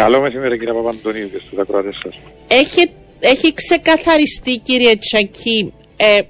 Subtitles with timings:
[0.00, 2.14] Καλό μεσημέρι κύριε Παπαντονίου και στους ακροατές σας.
[2.48, 6.20] Έχει, έχει ξεκαθαριστεί κύριε Τσακή ε,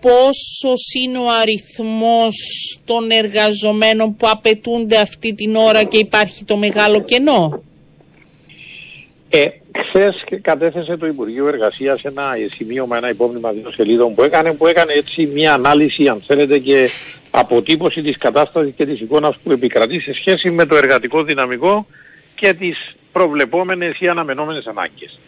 [0.00, 2.36] πόσος είναι ο αριθμός
[2.84, 7.62] των εργαζομένων που απαιτούνται αυτή την ώρα και υπάρχει το μεγάλο κενό;
[9.28, 9.44] Ε,
[9.88, 14.92] Χθες κατέθεσε το Υπουργείο Εργασίας ένα σημείωμα, ένα υπόμνημα δύο σελίδων που έκανε, που έκανε
[14.92, 16.88] έτσι μια ανάλυση, αν θέλετε, και
[17.30, 21.86] αποτύπωση της κατάστασης και της εικόνας που επικρατεί σε σχέση με το εργατικό δυναμικό
[22.34, 25.18] και τις προβλεπόμενες ή αναμενόμενες ανάγκες.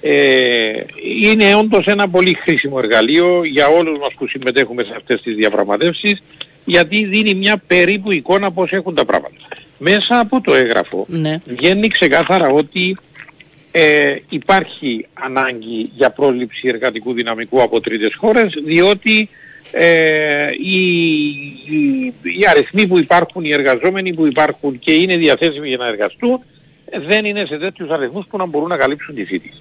[0.00, 0.84] Ε,
[1.20, 6.22] είναι όντως ένα πολύ χρήσιμο εργαλείο για όλους μας που συμμετέχουμε σε αυτές τις διαπραγματεύσεις
[6.64, 9.36] γιατί δίνει μια περίπου εικόνα πώς έχουν τα πράγματα.
[9.78, 11.40] Μέσα από το έγγραφο ναι.
[11.46, 12.96] βγαίνει ξεκάθαρα ότι
[13.70, 19.28] ε, υπάρχει ανάγκη για πρόληψη εργατικού δυναμικού από τρίτες χώρες διότι
[19.72, 20.86] ε, οι,
[21.66, 26.40] οι, οι αριθμοί που υπάρχουν, οι εργαζόμενοι που υπάρχουν και είναι διαθέσιμοι για να εργαστούν
[27.06, 29.52] δεν είναι σε τέτοιους αριθμούς που να μπορούν να καλύψουν τη φύτη.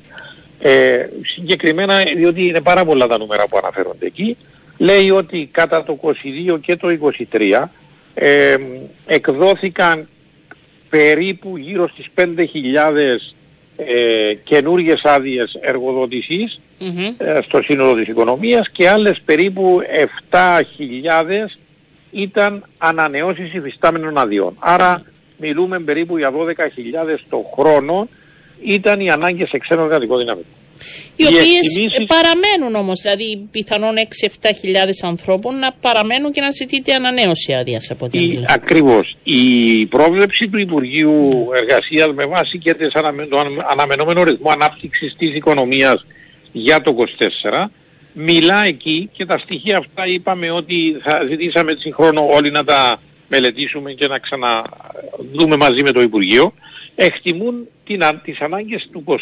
[0.60, 4.38] Ε, συγκεκριμένα, διότι είναι πάρα πολλά τα νούμερα που αναφέρονται εκεί,
[4.78, 6.88] λέει ότι κατά το 22 και το
[7.32, 7.68] 23
[8.14, 8.56] ε,
[9.06, 10.08] εκδόθηκαν
[10.90, 12.26] περίπου γύρω στις 5.000
[13.78, 15.54] ε, καινούργιες άδειες
[17.18, 19.80] ε, στο σύνολο της οικονομίας και άλλες περίπου
[20.30, 20.40] 7.000
[22.12, 24.56] ήταν ανανεώσεις υφιστάμενων αδειών.
[24.60, 25.04] Άρα
[25.38, 28.08] μιλούμε περίπου για 12.000 το χρόνο
[28.64, 30.48] ήταν οι ανάγκες σε ξένο εργατικό δυναμικό.
[31.16, 33.96] Οι, οι οποίες παραμένουν όμως, δηλαδή πιθανόν
[34.42, 39.16] 6-7 χιλιάδες ανθρώπων να παραμένουν και να ζητείτε ανανέωση άδειας από την Ακριβώς.
[39.24, 46.06] Η πρόβλεψη του Υπουργείου Εργασίας με βάση και το αναμενόμενο ρυθμό ανάπτυξης της οικονομίας
[46.52, 46.96] για το
[47.66, 47.70] 24
[48.14, 53.92] μιλά εκεί και τα στοιχεία αυτά είπαμε ότι θα ζητήσαμε συγχρόνως όλοι να τα μελετήσουμε
[53.92, 56.54] και να ξαναδούμε μαζί με το Υπουργείο
[56.96, 59.16] εκτιμούν την, τις ανάγκες του 24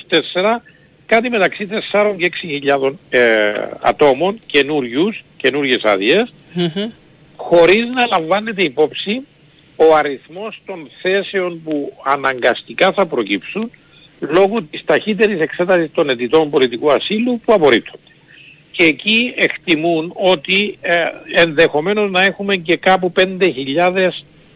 [1.05, 2.31] κάτι μεταξύ 4 και
[2.79, 6.91] 6 ε, ατόμων καινούριους, καινούριες άδειες mm-hmm.
[7.35, 9.21] χωρίς να λαμβάνεται υπόψη
[9.75, 13.71] ο αριθμός των θέσεων που αναγκαστικά θα προκύψουν
[14.19, 18.14] λόγω της ταχύτερης εξέτασης των αιτητών πολιτικού ασύλου που απορρίπτονται.
[18.75, 20.95] Και εκεί εκτιμούν ότι ε,
[21.33, 24.07] ενδεχομένως να έχουμε και κάπου 5.000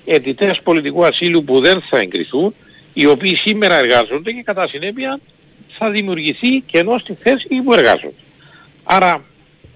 [0.06, 2.54] αιτητές πολιτικού ασύλου που δεν θα εγκριθούν,
[2.94, 5.20] οι οποίοι σήμερα εργάζονται και κατά συνέπεια
[5.78, 8.14] θα δημιουργηθεί κενό στη θέση που εργάζονται.
[8.84, 9.24] Άρα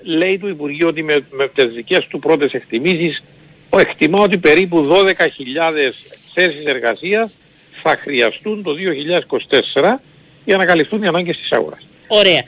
[0.03, 3.23] λέει το Υπουργείο ότι με, με τις δικές του πρώτες εκτιμήσεις
[3.69, 5.05] εκτιμά ότι περίπου 12.000
[6.33, 7.31] θέσεις εργασίας
[7.81, 8.75] θα χρειαστούν το
[9.73, 9.81] 2024
[10.45, 11.87] για να καλυφθούν οι ανάγκες της αγοράς.
[12.07, 12.43] Ωραία.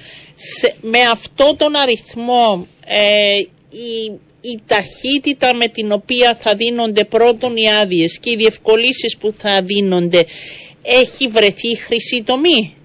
[0.81, 3.37] Με αυτό τον αριθμό ε,
[3.69, 9.31] η, η ταχύτητα με την οποία θα δίνονται πρώτον οι άδειες και οι διευκολύσεις που
[9.31, 10.25] θα δίνονται
[10.81, 12.75] έχει βρεθεί χρυσή τομή;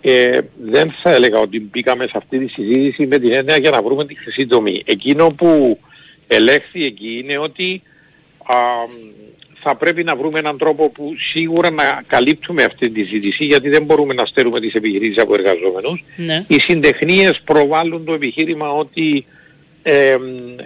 [0.00, 3.82] Ε, δεν θα έλεγα ότι μπήκαμε σε αυτή τη συζήτηση με την έννοια για να
[3.82, 4.82] βρούμε τη χρυσή τομή.
[4.84, 5.78] Εκείνο που
[6.26, 7.82] ελέγχθη εκεί είναι ότι
[8.44, 8.56] α,
[9.62, 13.84] θα πρέπει να βρούμε έναν τρόπο που σίγουρα να καλύπτουμε αυτή τη συζήτηση γιατί δεν
[13.84, 16.04] μπορούμε να στέλνουμε τις επιχειρήσεις από εργαζόμενους.
[16.16, 16.44] Ναι.
[16.48, 19.24] Οι συντεχνίες προβάλλουν το επιχείρημα ότι
[19.82, 20.16] ε,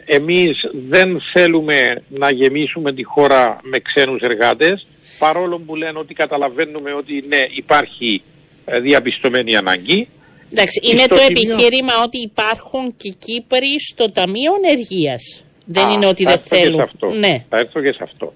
[0.05, 4.87] εμείς δεν θέλουμε να γεμίσουμε τη χώρα με ξένους εργάτες
[5.19, 8.23] παρόλο που λένε ότι καταλαβαίνουμε ότι ναι υπάρχει
[8.65, 10.09] ε, διαπιστωμένη ανάγκη.
[10.53, 15.45] Εντάξει, είναι το επιχείρημα ότι υπάρχουν και Κύπροι στο Ταμείο Ενεργείας.
[15.65, 16.81] Δεν είναι ότι δεν θέλουν.
[16.81, 17.07] αυτό.
[17.07, 17.45] Ναι.
[17.49, 18.33] Θα έρθω και σε αυτό.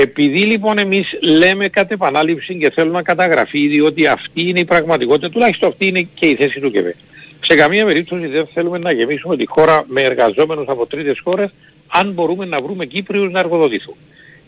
[0.00, 5.30] Επειδή λοιπόν εμείς λέμε κατ' επανάληψη και θέλουμε να καταγραφεί διότι αυτή είναι η πραγματικότητα,
[5.30, 6.94] τουλάχιστον αυτή είναι και η θέση του ΚΕΒΕ.
[7.46, 11.50] Σε καμία περίπτωση δεν θέλουμε να γεμίσουμε τη χώρα με εργαζόμενους από τρίτες χώρες
[11.86, 13.94] αν μπορούμε να βρούμε Κύπριους να εργοδοτηθούν.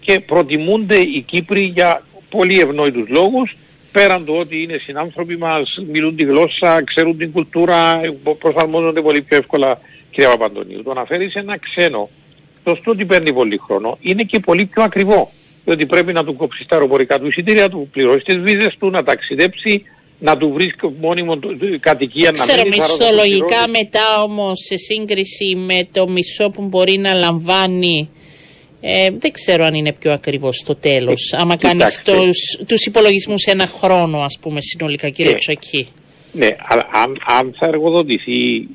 [0.00, 3.56] Και προτιμούνται οι Κύπροι για πολύ ευνόητους λόγους
[3.92, 8.00] πέραν του ότι είναι συνάνθρωποι μας, μιλούν τη γλώσσα, ξέρουν την κουλτούρα,
[8.38, 9.80] προσαρμόζονται πολύ πιο εύκολα
[10.10, 10.82] κύριε Παπαντονίου.
[10.82, 12.08] Το να φέρεις ένα ξένο,
[12.64, 15.30] το ότι παίρνει πολύ χρόνο, είναι και πολύ πιο ακριβό.
[15.64, 19.02] Διότι πρέπει να του κόψεις τα αεροπορικά του εισιτήρια, του πληρώσεις τις βίζες του, να
[19.02, 19.82] ταξιδέψει,
[20.18, 21.38] να του βρεις μόνιμο
[21.80, 28.08] κατοικία να Ξέρω, μισθολογικά μετά όμως σε σύγκριση με το μισό που μπορεί να λαμβάνει
[28.84, 31.32] ε, δεν ξέρω αν είναι πιο ακριβώς το τέλος.
[31.32, 32.02] Ε, άμα κάνεις
[32.66, 35.88] του υπολογισμούς ένα χρόνο, ας πούμε, συνολικά, κύριε ε, Τσακή.
[36.32, 38.68] Ναι, αλλά αν, αν θα εργοδοτηθεί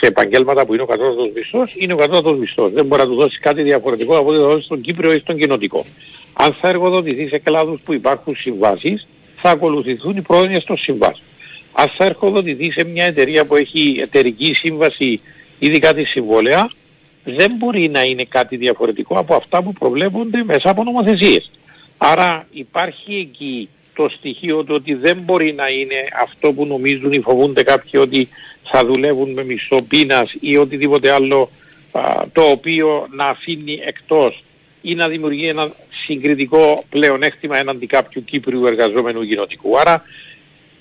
[0.00, 2.72] σε επαγγέλματα που είναι ο κατώτατος μισθός, είναι ο κατώτατος μισθός.
[2.72, 5.38] Δεν μπορεί να του δώσει κάτι διαφορετικό από ό,τι θα δώσει στον Κύπριο ή στον
[5.38, 5.84] κοινοτικό.
[6.32, 9.06] Αν θα εργοδοτηθεί σε κλάδους που υπάρχουν συμβάσεις,
[9.40, 11.26] θα ακολουθηθούν οι πρόνοιες των συμβάσεων.
[11.72, 15.20] Αν θα εργοδοτηθεί σε μια εταιρεία που έχει εταιρική σύμβαση,
[15.58, 16.70] ήδη κάτι συμβόλαια,
[17.24, 21.50] δεν μπορεί να είναι κάτι διαφορετικό από αυτά που προβλέπονται μέσα από νομοθεσίες.
[21.98, 27.20] Άρα υπάρχει εκεί το στοιχείο του ότι δεν μπορεί να είναι αυτό που νομίζουν ή
[27.20, 28.28] φοβούνται κάποιοι ότι
[28.62, 31.50] θα δουλεύουν με μισό πείνας ή οτιδήποτε άλλο
[32.32, 34.44] το οποίο να αφήνει εκτός
[34.82, 35.72] ή να δημιουργεί ένα
[36.04, 39.78] συγκριτικό πλεονέκτημα έναντι κάποιου Κύπριου εργαζόμενου κοινοτικού.
[39.78, 40.04] Άρα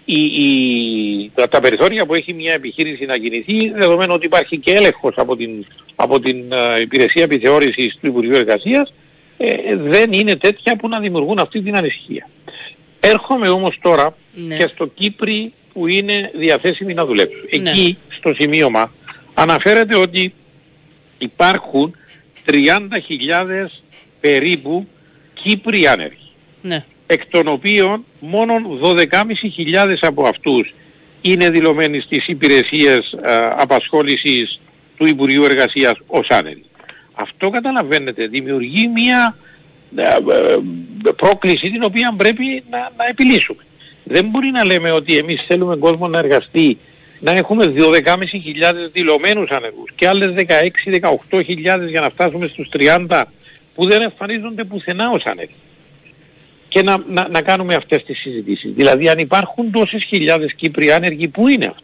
[0.05, 5.13] η, η, τα, περιθώρια που έχει μια επιχείρηση να κινηθεί, δεδομένου ότι υπάρχει και έλεγχος
[5.17, 5.65] από την,
[5.95, 6.37] από την
[6.81, 8.93] υπηρεσία επιθεώρησης του Υπουργείου Εργασίας,
[9.37, 12.29] ε, δεν είναι τέτοια που να δημιουργούν αυτή την ανησυχία.
[13.03, 14.55] Έρχομαι όμως τώρα ναι.
[14.55, 17.61] και στο Κύπρι που είναι διαθέσιμοι να δουλέψουν.
[17.61, 17.69] Ναι.
[17.69, 18.91] Εκεί στο σημείωμα
[19.33, 20.33] αναφέρεται ότι
[21.17, 21.95] υπάρχουν
[22.45, 22.55] 30.000
[24.19, 24.87] περίπου
[25.33, 26.31] Κύπροι άνεργοι.
[26.61, 26.85] Ναι.
[27.07, 29.05] Εκ των οποίων μόνο 12.500
[30.01, 30.73] από αυτούς
[31.21, 34.59] είναι δηλωμένοι στις υπηρεσίες α, απασχόλησης
[34.97, 36.65] του Υπουργείου Εργασίας ως άνεργοι.
[37.13, 39.35] Αυτό καταλαβαίνετε δημιουργεί μια
[41.15, 43.63] πρόκληση την οποία πρέπει να, να επιλύσουμε.
[44.03, 46.77] Δεν μπορεί να λέμε ότι εμείς θέλουμε κόσμο να εργαστεί
[47.19, 48.03] να έχουμε 12.500
[48.91, 52.69] δηλωμένους ανεργούς και άλλες 16-18.000 για να φτάσουμε στους
[53.07, 53.23] 30
[53.75, 55.55] που δεν εμφανίζονται πουθενά ως ανέργοι.
[56.67, 58.73] Και να, να, να κάνουμε αυτές τις συζητήσεις.
[58.73, 61.83] Δηλαδή αν υπάρχουν τόσες χιλιάδες Κύπροι άνεργοι, πού είναι αυτοί;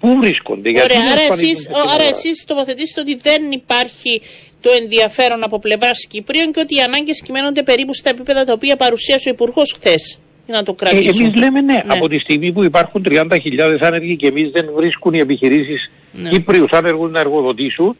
[0.00, 4.22] Πού βρίσκονται, γιατί Ωραία, άρα εσείς, άρα εσείς τοποθετήσετε ότι δεν υπάρχει
[4.60, 8.76] το ενδιαφέρον από πλευράς Κυπρίων και ότι οι ανάγκες κυμαίνονται περίπου στα επίπεδα τα οποία
[8.76, 10.18] παρουσίασε ο Υπουργός χθες.
[10.46, 13.22] Να το Ε, εμείς λέμε ναι, ναι, από τη στιγμή που υπάρχουν 30.000
[13.80, 16.28] άνεργοι και εμείς δεν βρίσκουν οι επιχειρήσεις ναι.
[16.28, 17.96] Κύπριους άνεργους να εργοδοτήσουν,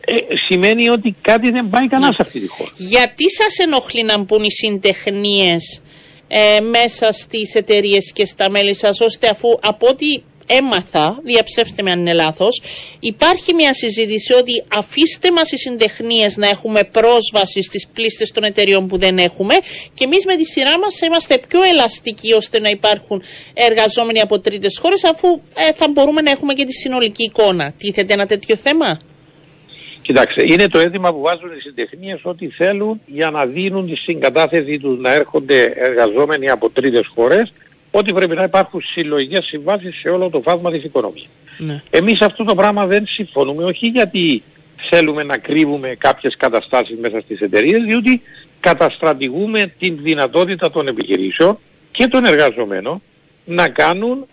[0.00, 0.14] ε,
[0.48, 2.12] σημαίνει ότι κάτι δεν πάει καλά ναι.
[2.12, 2.70] σε αυτή τη χώρα.
[2.76, 5.82] Γιατί σας ενοχλεί να μπουν οι συντεχνίες
[6.28, 10.06] ε, μέσα στις εταιρείες και στα μέλη σας, ώστε αφού από ό,τι
[10.48, 12.62] έμαθα, διαψεύστε με αν είναι λάθος,
[13.00, 18.86] υπάρχει μια συζήτηση ότι αφήστε μας οι συντεχνίες να έχουμε πρόσβαση στις πλήστες των εταιριών
[18.86, 19.54] που δεν έχουμε
[19.94, 23.22] και εμείς με τη σειρά μας είμαστε πιο ελαστικοί ώστε να υπάρχουν
[23.54, 27.72] εργαζόμενοι από τρίτες χώρες, αφού ε, θα μπορούμε να έχουμε και τη συνολική εικόνα.
[27.78, 28.98] Τίθεται ένα τέτοιο θέμα;
[30.08, 34.78] Κοιτάξτε, είναι το αίτημα που βάζουν οι συντεχνίες ότι θέλουν για να δίνουν τη συγκατάθεση
[34.78, 37.52] τους να έρχονται εργαζόμενοι από τρίτες χώρες
[37.90, 41.28] ότι πρέπει να υπάρχουν συλλογικές συμβάσεις σε όλο το φάσμα της οικονομίας.
[41.58, 41.82] Ναι.
[41.90, 44.42] Εμείς αυτό το πράγμα δεν συμφωνούμε, όχι γιατί
[44.90, 48.22] θέλουμε να κρύβουμε κάποιες καταστάσεις μέσα στις εταιρείες, διότι
[48.60, 51.58] καταστρατηγούμε την δυνατότητα των επιχειρήσεων
[51.92, 53.02] και των εργαζομένων
[53.44, 54.26] να κάνουν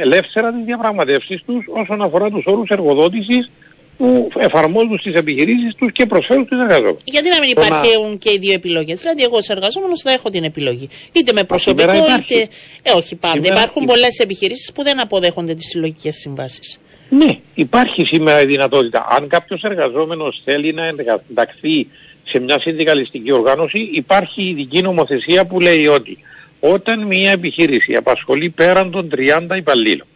[0.00, 3.50] ελεύθερα τις διαπραγματεύσεις τους όσον αφορά τους όρους εργοδότησης
[3.96, 7.00] που εφαρμόζουν στις επιχειρήσεις τους και προσφέρουν στους εργαζόμενους.
[7.04, 10.44] Γιατί να μην υπάρχουν και οι δύο επιλογές; Δηλαδή, εγώ ως εργαζόμενος θα έχω την
[10.44, 10.88] επιλογή.
[11.12, 12.48] Είτε με προσωπικό, είτε.
[12.82, 13.34] Ε, όχι πάντα.
[13.34, 13.54] Σήμερα...
[13.54, 16.78] Υπάρχουν πολλές επιχειρήσεις που δεν αποδέχονται τις συλλογικές συμβάσεις.
[17.08, 19.06] Ναι, υπάρχει σήμερα η δυνατότητα.
[19.10, 21.88] Αν κάποιος εργαζόμενος θέλει να ενταχθεί
[22.24, 26.18] σε μια συνδικαλιστική οργάνωση, υπάρχει ειδική νομοθεσία που λέει ότι
[26.60, 29.10] όταν μια επιχείρηση απασχολεί πέραν των
[29.50, 30.06] 30 υπαλλήλων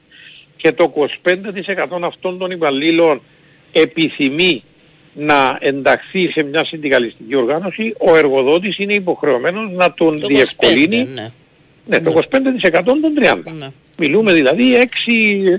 [0.56, 0.92] και το
[1.24, 3.20] 25% αυτών των υπαλλήλων
[3.80, 4.62] επιθυμεί
[5.14, 11.08] να ενταχθεί σε μια συνδικαλιστική οργάνωση, ο εργοδότης είναι υποχρεωμένος να τον το διευκολύνει.
[11.10, 11.30] 25, ναι.
[11.86, 12.00] ναι.
[12.00, 12.80] το 25% ναι.
[12.82, 13.52] των 30.
[13.58, 13.68] Ναι.
[13.98, 14.64] Μιλούμε δηλαδή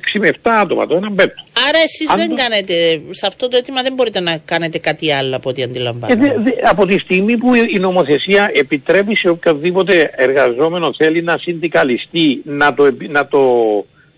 [0.10, 1.44] 6, 6 με 7 άτομα, το ένα πέμπτο.
[1.68, 5.50] Άρα εσείς δεν κάνετε, σε αυτό το αίτημα δεν μπορείτε να κάνετε κάτι άλλο από
[5.50, 6.28] ό,τι αντιλαμβάνομαι.
[6.28, 6.34] Ε,
[6.70, 12.96] από τη στιγμή που η νομοθεσία επιτρέπει σε οποιοδήποτε εργαζόμενο θέλει να συνδικαλιστεί, να το,
[13.10, 13.40] να το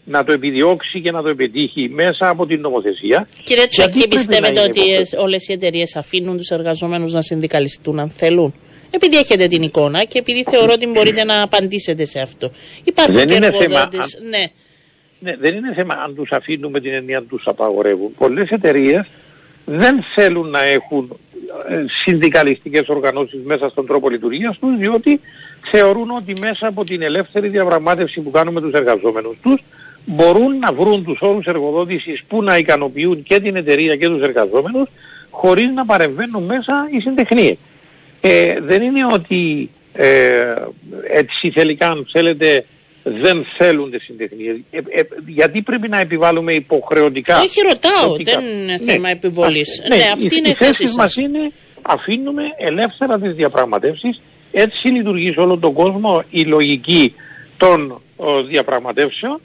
[0.10, 3.28] να το επιδιώξει και να το επιτύχει μέσα από την νομοθεσία.
[3.44, 4.82] Κύριε Τσακή, πιστεύετε ότι
[5.18, 8.54] όλες οι εταιρείες αφήνουν τους εργαζομένου να συνδικαλιστούν αν θέλουν;
[8.90, 12.52] Επειδή έχετε την εικόνα και επειδή θεωρώ ότι μπορείτε να απαντήσετε σε αυτό.
[12.84, 14.38] Υπάρχουν δεν και εργοδότες, ναι.
[15.20, 15.38] ναι.
[15.38, 18.14] Δεν είναι θέμα αν τους αφήνουν με την έννοια τους απαγορεύουν.
[18.18, 19.08] Πολλές εταιρείες
[19.66, 21.20] δεν θέλουν να έχουν
[21.70, 25.20] ε, συνδικαλιστικές οργανώσεις μέσα στον τρόπο λειτουργίας τους διότι
[25.72, 29.62] θεωρούν ότι μέσα από την ελεύθερη διαπραγμάτευση που κάνουν με τους εργαζόμενους τους
[30.12, 34.88] μπορούν να βρουν τους όρους εργοδότησης που να ικανοποιούν και την εταιρεία και τους εργαζόμενους
[35.30, 37.58] χωρίς να παρεμβαίνουν μέσα οι συντεχνίες.
[38.22, 40.56] Ε, δεν είναι ότι ε,
[41.08, 42.66] έτσι τελικά αν θέλετε
[43.04, 44.56] δεν θέλουν τις συντεχνίες.
[44.72, 47.40] Ε, ε, γιατί πρέπει να επιβάλλουμε υποχρεωτικά.
[47.40, 48.92] Όχι ρωτάω, δεν είναι ναι.
[48.92, 49.82] θέμα επιβολής.
[49.88, 51.52] Ναι, ναι, αυτή είναι η θέση μας είναι
[51.82, 54.22] αφήνουμε ελεύθερα τις διαπραγματεύσεις.
[54.52, 57.14] Έτσι λειτουργεί σε όλο τον κόσμο η λογική
[57.58, 58.02] των
[58.48, 59.40] διαπραγματεύσεων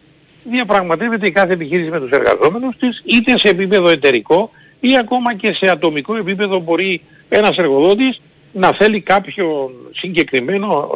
[0.44, 5.52] διαπραγματεύεται η κάθε επιχείρηση με τους εργαζόμενους της, είτε σε επίπεδο εταιρικό ή ακόμα και
[5.52, 8.20] σε ατομικό επίπεδο μπορεί ένας εργοδότης
[8.52, 10.90] να θέλει κάποιον συγκεκριμένο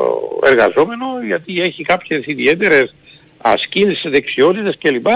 [0.44, 2.94] ε, εργαζόμενο γιατί έχει κάποιες ιδιαίτερες
[3.38, 5.06] ασκήσεις, δεξιότητες κλπ.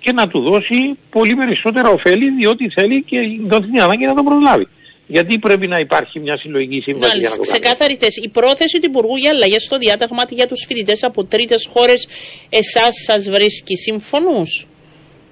[0.00, 4.24] και να του δώσει πολύ περισσότερα ωφέλη διότι θέλει και δώσει την ανάγκη να τον
[4.24, 4.68] προλάβει.
[5.10, 8.20] Γιατί πρέπει να υπάρχει μια συλλογική σύμβαση για να το Ξεκάθαρη θέση.
[8.24, 12.08] Η πρόθεση του Υπουργού για αλλαγές στο διάταγμα για τους φοιτητές από τρίτες χώρες,
[12.48, 14.66] εσάς σας βρίσκει συμφωνούς;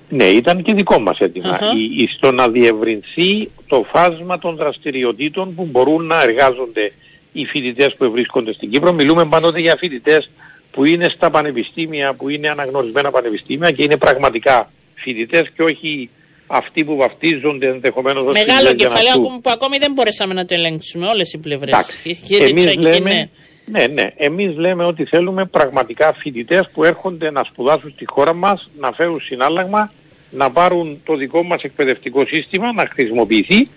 [0.08, 1.58] Ναι, ήταν και δικό μας αίτημα.
[1.97, 6.92] Η, στο να διευρυνθεί το φάσμα των δραστηριοτήτων που μπορούν να εργάζονται
[7.32, 8.92] οι φοιτητές που βρίσκονται στην Κύπρο.
[8.92, 10.30] Μιλούμε πάντοτε για φοιτητές
[10.70, 16.11] που είναι στα πανεπιστήμια, που είναι αναγνωρισμένα πανεπιστήμια και είναι πραγματικά φοιτητές και όχι
[16.50, 21.33] αυτοί που βαφτίζονται ενδεχομένως ως Μεγάλο κεφάλαιο που ακόμη δεν μπορέσαμε να το ελέγξουμε όλες
[21.33, 22.02] οι πλευρές.
[22.40, 23.31] Εμείς λέμε,
[23.64, 24.05] ναι, ναι.
[24.17, 29.21] Εμείς λέμε ότι θέλουμε πραγματικά φοιτητές που έρχονται να σπουδάσουν στη χώρα μας, να φέρουν
[29.21, 29.93] συνάλλαγμα,
[30.31, 33.69] να πάρουν το δικό μας εκπαιδευτικό σύστημα, να χρησιμοποιηθεί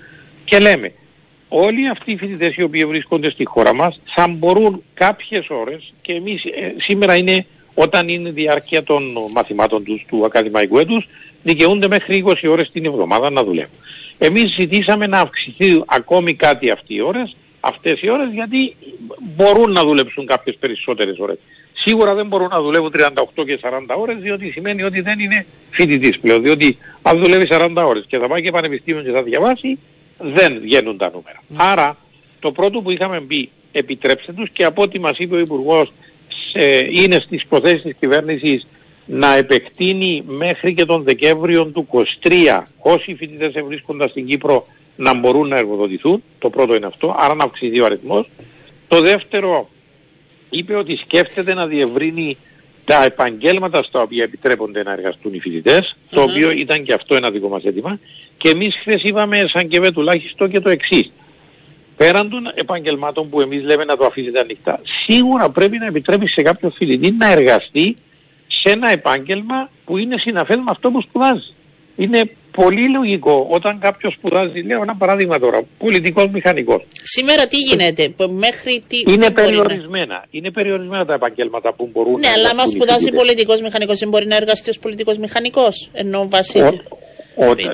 [0.45, 0.91] και λέμε
[1.49, 6.13] όλοι αυτοί οι φοιτητές οι οποίοι βρίσκονται στη χώρα μας θα μπορούν κάποιες ώρες και
[6.13, 11.07] εμείς ε, σήμερα είναι όταν είναι η διάρκεια των μαθημάτων τους του ακαδημαϊκού έτους
[11.43, 13.77] δικαιούνται μέχρι 20 ώρες την εβδομάδα να δουλεύουν.
[14.17, 18.75] Εμείς ζητήσαμε να αυξηθεί ακόμη κάτι αυτοί οι ώρες, αυτές οι ώρες γιατί
[19.35, 21.37] μπορούν να δουλέψουν κάποιες περισσότερες ώρες.
[21.73, 26.19] Σίγουρα δεν μπορούν να δουλεύουν 38 και 40 ώρες διότι σημαίνει ότι δεν είναι φοιτητής
[26.19, 26.41] πλέον.
[26.41, 29.77] Διότι αν δουλεύει 40 ώρες και θα πάει και πανεπιστήμιο και θα διαβάσει
[30.17, 31.43] δεν βγαίνουν τα νούμερα.
[31.49, 31.55] Mm.
[31.57, 31.97] Άρα
[32.39, 35.91] το πρώτο που είχαμε μπει επιτρέψτε τους και από ό,τι μας είπε ο Υπουργός
[36.91, 38.67] είναι στις προθέσεις της κυβέρνησης
[39.13, 41.87] να επεκτείνει μέχρι και τον Δεκέμβριο του
[42.23, 46.23] 23 όσοι φοιτητές βρίσκονται στην Κύπρο να μπορούν να εργοδοτηθούν.
[46.39, 48.29] Το πρώτο είναι αυτό, άρα να αυξηθεί ο αριθμός.
[48.87, 49.69] Το δεύτερο
[50.49, 52.37] είπε ότι σκέφτεται να διευρύνει
[52.85, 57.29] τα επαγγέλματα στα οποία επιτρέπονται να εργαστούν οι φοιτητες το οποίο ήταν και αυτό ένα
[57.31, 57.99] δικό μας αίτημα.
[58.37, 61.11] Και εμείς χθες είπαμε σαν και τουλάχιστον και το εξής
[61.97, 66.41] πέραν των επαγγελμάτων που εμείς λέμε να το αφήσετε ανοιχτά, σίγουρα πρέπει να επιτρέπει σε
[66.41, 67.95] κάποιο φοιτητή να εργαστεί
[68.61, 71.53] σε ένα επάγγελμα που είναι συναφές με αυτό που σπουδάζει.
[71.95, 76.83] Είναι πολύ λογικό όταν κάποιος σπουδάζει, λέω ένα παράδειγμα τώρα, πολιτικός μηχανικός.
[77.01, 79.13] Σήμερα τι γίνεται, μέχρι τι.
[79.13, 80.05] Είναι περιορισμένα.
[80.05, 80.25] Να...
[80.31, 82.27] Είναι περιορισμένα τα επαγγέλματα που μπορούν ναι, να.
[82.27, 85.89] Ναι, αλλά άμα σπουδάζει πολιτικός μηχανικός, δεν μπορεί να εργαστεί ως πολιτικός μηχανικός.
[85.93, 86.81] Ενώ βασίλειο.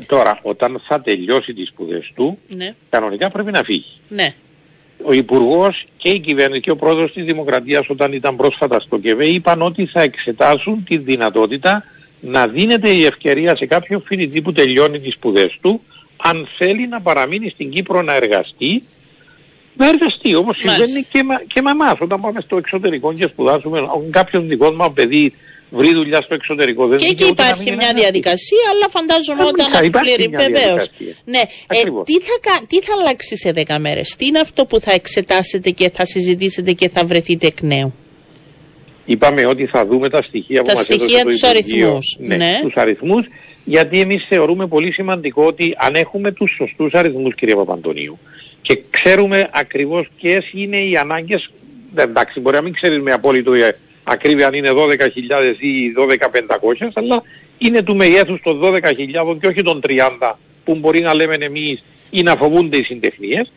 [0.08, 2.75] τώρα, όταν θα τελειώσει τις σπουδές του, ναι.
[2.89, 4.00] κανονικά πρέπει να φύγει.
[4.10, 4.34] Ναι.
[5.04, 9.25] Ο Υπουργός και η κυβέρνηση και ο πρόεδρος της Δημοκρατίας όταν ήταν πρόσφατα στο ΚΕΒΕ
[9.25, 11.84] είπαν ότι θα εξετάσουν τη δυνατότητα
[12.20, 15.82] να δίνεται η ευκαιρία σε κάποιον φοιτητή που τελειώνει τις σπουδές του
[16.18, 18.84] αν θέλει να παραμείνει στην Κύπρο να εργαστεί
[19.77, 21.96] να εργαστεί όπως συμβαίνει και με, και με εμάς.
[22.00, 25.34] Όταν πάμε στο εξωτερικό και σπουδάσουμε κάποιον δικό μας παιδί
[25.70, 26.88] βρει δουλειά στο εξωτερικό.
[26.88, 30.90] Δεν και εκεί υπάρχει μια διαδικασία, αλλά φαντάζομαι όταν έχει πλήρη βεβαίως.
[31.26, 31.42] Ναι.
[31.68, 35.70] Ε, τι, θα, τι θα αλλάξει σε 10 μέρες, τι είναι αυτό που θα εξετάσετε
[35.70, 37.94] και θα συζητήσετε και θα βρεθείτε εκ νέου;
[39.06, 42.18] Είπαμε ότι θα δούμε τα στοιχεία τα που μας έδωσε τους αριθμούς.
[42.20, 42.60] Ναι, ναι.
[42.62, 43.26] τους αριθμούς,
[43.64, 48.20] γιατί εμείς θεωρούμε πολύ σημαντικό ότι αν έχουμε τους σωστούς αριθμούς, κύριε Παπαντονίου,
[48.62, 51.50] και ξέρουμε ακριβώς ποιες είναι οι ανάγκες,
[51.96, 53.54] εντάξει, μπορεί να μην ξέρεις με απόλυτο
[54.08, 54.76] ακρίβεια αν είναι 12.000
[55.60, 57.24] ή 12.500, αλλά
[57.58, 60.34] είναι του μεγέθους των 12.000 και όχι των 30
[60.64, 63.52] που μπορεί να λέμε εμείς ή να φοβούνται οι συντεχνίες,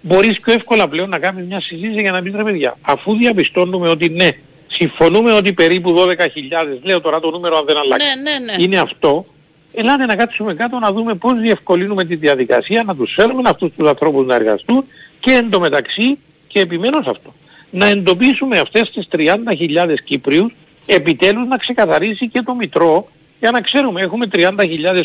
[0.00, 3.88] μπορείς πιο εύκολα πλέον να κάνεις μια συζήτηση για να πεις ρε παιδιά, αφού διαπιστώνουμε
[3.88, 4.28] ότι ναι,
[4.66, 6.06] συμφωνούμε ότι περίπου 12.000,
[6.82, 8.62] λέω τώρα το νούμερο αν δεν αλλάξει, ναι, ναι, ναι.
[8.62, 9.26] είναι αυτό,
[9.72, 13.88] ελάτε να κάτσουμε κάτω να δούμε πώς διευκολύνουμε τη διαδικασία, να τους φέρουμε αυτούς τους
[13.88, 14.84] ανθρώπους να εργαστούν
[15.20, 17.34] και εντωμεταξύ και επιμένω σε αυτό
[17.70, 20.52] να εντοπίσουμε αυτές τις 30.000 Κύπριους
[20.86, 23.08] επιτέλους να ξεκαθαρίσει και το Μητρό
[23.40, 24.48] για να ξέρουμε έχουμε 30.000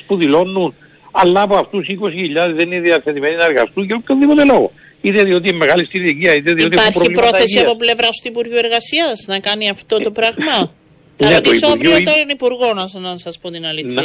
[0.07, 0.75] που δηλώνουν
[1.11, 4.71] αλλά από αυτούς 20.000 δεν είναι διαθετημένοι να εργαστούν για οποιοδήποτε λόγο.
[5.01, 9.25] Είτε διότι είναι μεγάλη στην ηλικία, είτε διότι Υπάρχει πρόθεση από πλευρά του Υπουργείου Εργασίας
[9.27, 10.71] να κάνει αυτό το πράγμα;
[11.17, 14.01] Θα ναι, ρωτήσω αύριο τον Υπουργό να, να σας πω την αλήθεια.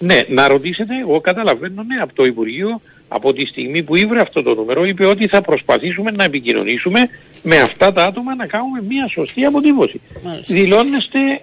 [0.00, 4.20] Να, ναι, να ρωτήσετε, εγώ καταλαβαίνω ναι, από το Υπουργείο από τη στιγμή που ήβρε
[4.20, 7.08] αυτό το νούμερο είπε ότι θα προσπαθήσουμε να επικοινωνήσουμε
[7.42, 10.00] με αυτά τα άτομα να κάνουμε μια σωστή αποτύπωση.
[10.24, 10.54] Μάλιστα.
[10.54, 11.36] Δηλώνεστε ε,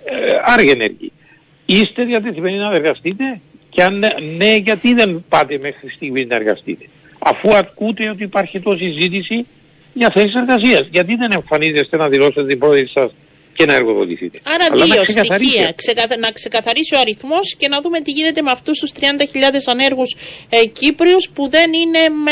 [0.44, 1.12] άργενεργοι.
[1.66, 3.40] Είστε διατεθειμένοι να εργαστείτε
[3.70, 4.04] και αν
[4.38, 6.86] ναι γιατί δεν πάτε μέχρι στιγμή να εργαστείτε;
[7.20, 9.46] Αφού ακούτε ότι υπάρχει τόση ζήτηση
[9.94, 10.88] για θέσεις εργασίας.
[10.92, 13.12] Γιατί δεν εμφανίζεστε να δηλώσετε την πρόθεση σας
[13.56, 14.38] και να εργοδοτηθείτε.
[14.44, 15.74] Άρα Αλλά δύο στοιχεία.
[15.76, 16.18] Ξεκαθα...
[16.18, 19.06] Να ξεκαθαρίσει ο αριθμός και να δούμε τι γίνεται με αυτούς τους 30.000
[19.66, 20.16] ανέργους
[20.50, 22.32] ε, Κύπριους που δεν είναι με,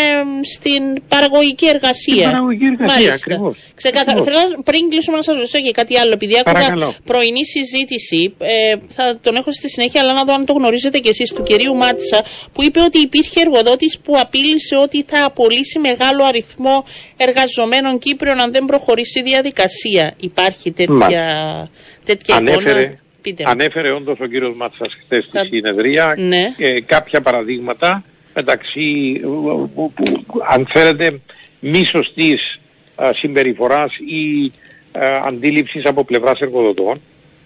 [0.56, 2.14] στην παραγωγική εργασία.
[2.14, 3.58] Στην παραγωγική εργασία, ακριβώς.
[3.76, 4.12] Ξεκαθα...
[4.24, 6.12] Θέλω πριν κλείσουμε να σας ρωτήσω και κάτι άλλο.
[6.12, 10.54] Επειδή άκουγα πρωινή συζήτηση, ε, θα τον έχω στη συνέχεια, αλλά να δω αν το
[10.54, 12.24] γνωρίζετε κι εσείς, του κυρίου Μάτσα,
[12.54, 16.84] που είπε ότι υπήρχε εργοδότης που απείλησε ότι θα απολύσει μεγάλο αριθμό
[17.18, 20.14] εργαζομένων Κύπριων αν δεν προχωρήσει η διαδικασία.
[20.20, 21.70] Υπάρχει τέτοια τέτοια,
[22.06, 23.44] τέτοια ανέφερε, Πείτε.
[23.48, 26.54] Ανέφερε όντως ο κύριος Μάτσας χθες στη συνεδρία ναι.
[26.58, 28.04] ε, κάποια παραδείγματα
[28.34, 29.20] μεταξύ,
[29.76, 29.94] που,
[30.50, 31.20] αν θέλετε,
[31.60, 32.60] μη σωστής
[33.14, 34.52] συμπεριφοράς ή
[35.26, 37.02] αντίληψης από πλευράς εργοδοτών.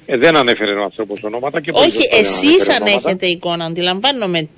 [0.05, 4.49] Ε, δεν ανέφερε ο άνθρωπος ονόματα και Όχι, εσείς αν έχετε εικόνα, αντιλαμβάνομαι.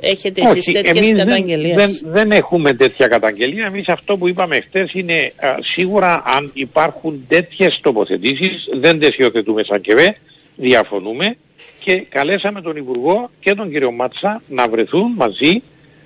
[0.00, 1.74] Έχετε εσείς τέτοιες καταγγελίε.
[1.74, 3.66] Δεν, δεν, δεν, έχουμε τέτοια καταγγελία.
[3.66, 9.64] Εμείς αυτό που είπαμε χτε είναι α, σίγουρα αν υπάρχουν τέτοιες τοποθετήσεις, δεν τις υιοθετούμε
[9.64, 10.16] σαν ΚΕΒΕ,
[10.56, 11.36] διαφωνούμε
[11.84, 15.62] και καλέσαμε τον Υπουργό και τον κύριο Μάτσα να βρεθούν μαζί,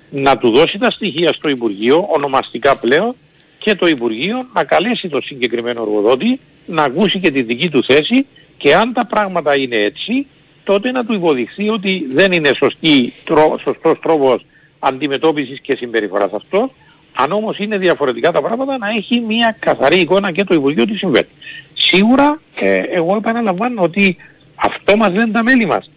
[0.09, 3.15] να του δώσει τα στοιχεία στο Υπουργείο, ονομαστικά πλέον,
[3.57, 8.25] και το Υπουργείο να καλέσει τον συγκεκριμένο εργοδότη να ακούσει και τη δική του θέση
[8.57, 10.27] και αν τα πράγματα είναι έτσι,
[10.63, 14.45] τότε να του υποδειχθεί ότι δεν είναι σωστή, τρο, σωστός τρόπος
[14.79, 16.71] αντιμετώπισης και συμπεριφοράς αυτό,
[17.15, 20.95] αν όμως είναι διαφορετικά τα πράγματα να έχει μια καθαρή εικόνα και το Υπουργείο τι
[20.95, 21.27] συμβαίνει.
[21.73, 24.17] Σίγουρα ε, εγώ επαναλαμβάνω ότι
[24.55, 25.91] αυτό μας λένε τα μέλη μας.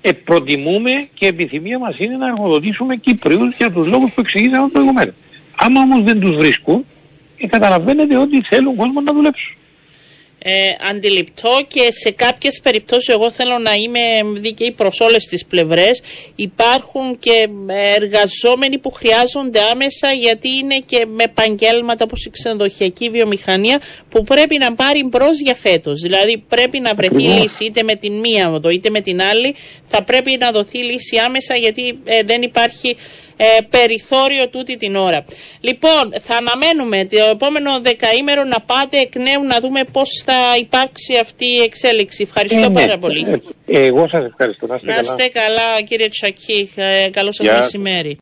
[0.00, 5.14] Ε, προτιμούμε και επιθυμία μας είναι να εργοδοτήσουμε Κύπριους για τους λόγους που εξηγήσαμε προηγουμένως.
[5.56, 6.84] Άμα όμως δεν τους βρίσκουν,
[7.36, 9.56] ε, καταλαβαίνετε ότι θέλουν κόσμο να δουλέψουν
[10.46, 14.00] ε, αντιληπτό και σε κάποιες περιπτώσεις εγώ θέλω να είμαι
[14.40, 16.02] δίκαιη προς όλες τις πλευρές.
[16.34, 17.48] Υπάρχουν και
[17.94, 24.58] εργαζόμενοι που χρειάζονται άμεσα γιατί είναι και με επαγγέλματα όπως η ξενοδοχειακή βιομηχανία που πρέπει
[24.58, 26.00] να πάρει μπρος για φέτος.
[26.00, 29.54] Δηλαδή πρέπει να βρεθεί λύση είτε με την μία οδο είτε με την άλλη.
[29.86, 32.96] Θα πρέπει να δοθεί λύση άμεσα γιατί ε, δεν υπάρχει
[33.36, 35.24] ε, περιθώριο τούτη την ώρα.
[35.60, 41.16] Λοιπόν, θα αναμένουμε το επόμενο δεκαήμερο να πάτε εκ νέου να δούμε πώς θα υπάρξει
[41.20, 42.22] αυτή η εξέλιξη.
[42.22, 42.80] Ευχαριστώ ε, ναι.
[42.80, 43.40] πάρα πολύ.
[43.66, 44.66] Ε, εγώ σας ευχαριστώ.
[44.66, 45.82] Να είστε, καλά.
[45.88, 46.70] κύριε Τσακή.
[47.10, 48.12] καλό σας μεσημέρι.